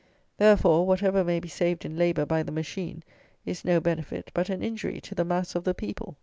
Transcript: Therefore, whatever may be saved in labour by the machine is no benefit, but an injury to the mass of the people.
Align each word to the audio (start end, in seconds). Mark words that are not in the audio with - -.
Therefore, 0.39 0.87
whatever 0.87 1.23
may 1.23 1.39
be 1.39 1.47
saved 1.47 1.85
in 1.85 1.95
labour 1.95 2.25
by 2.25 2.41
the 2.41 2.51
machine 2.51 3.03
is 3.45 3.63
no 3.63 3.79
benefit, 3.79 4.31
but 4.33 4.49
an 4.49 4.63
injury 4.63 4.99
to 5.01 5.13
the 5.13 5.23
mass 5.23 5.53
of 5.53 5.63
the 5.63 5.75
people. 5.75 6.17